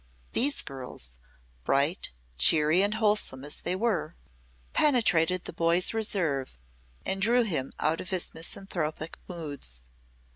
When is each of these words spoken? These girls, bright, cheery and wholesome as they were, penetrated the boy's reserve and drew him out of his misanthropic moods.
These 0.31 0.63
girls, 0.63 1.19
bright, 1.63 2.09
cheery 2.35 2.81
and 2.81 2.95
wholesome 2.95 3.43
as 3.45 3.61
they 3.61 3.75
were, 3.75 4.15
penetrated 4.73 5.45
the 5.45 5.53
boy's 5.53 5.93
reserve 5.93 6.57
and 7.05 7.21
drew 7.21 7.43
him 7.43 7.71
out 7.79 8.01
of 8.01 8.09
his 8.09 8.33
misanthropic 8.33 9.19
moods. 9.27 9.83